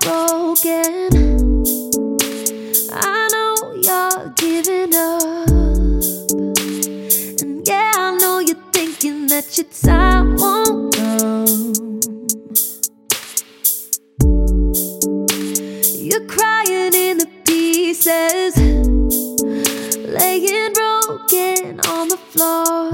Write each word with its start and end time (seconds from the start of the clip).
broken. 0.00 1.10
I 2.92 3.28
know 3.32 3.54
you're 3.86 4.28
giving 4.36 4.94
up. 4.94 5.48
And 7.42 7.66
yeah, 7.66 7.92
I 7.96 8.16
know 8.20 8.38
you're 8.38 8.64
thinking 8.72 9.26
that 9.28 9.56
your 9.56 9.66
time 9.66 10.36
won't 10.36 10.94
come. 10.94 11.72
You're 15.98 16.26
crying 16.26 16.94
in 16.94 17.18
the 17.18 17.28
pieces, 17.44 18.56
laying 20.18 20.72
broken 20.72 21.80
on 21.88 22.08
the 22.08 22.18
floor. 22.30 22.90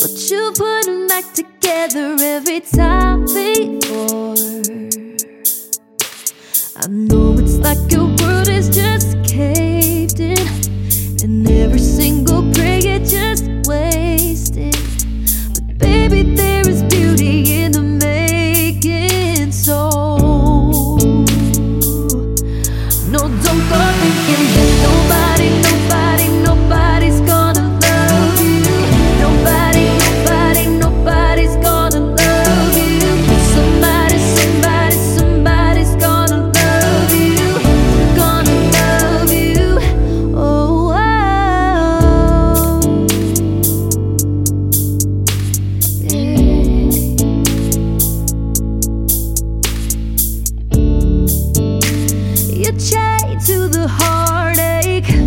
But 0.00 0.30
you 0.30 0.52
put 0.56 0.84
them 0.84 1.06
back 1.08 1.32
together 1.34 2.16
every 2.20 2.60
time 2.60 3.24
before 3.24 4.57
like 7.60 7.92
you 7.92 8.07
shade 52.88 53.40
to 53.40 53.68
the 53.68 53.86
heartache. 53.86 55.17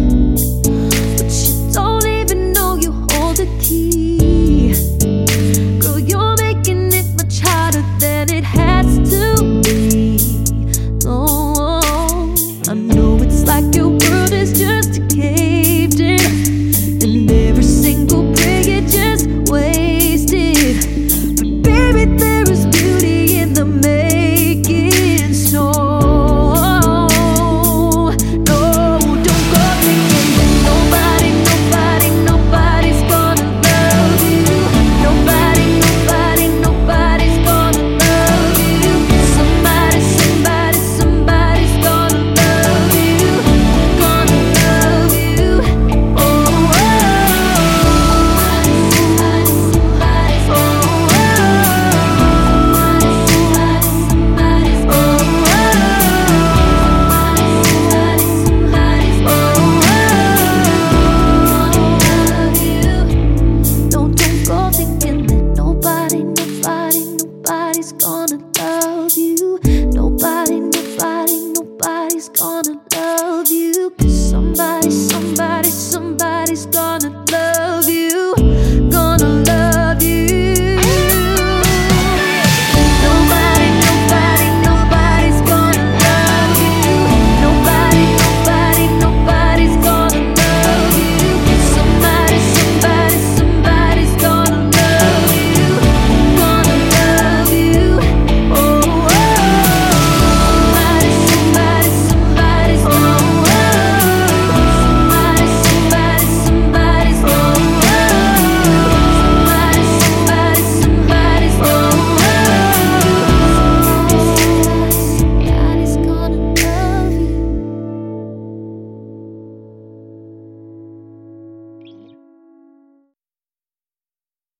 to 68.31 68.37
love 68.61 69.17
you. 69.17 69.50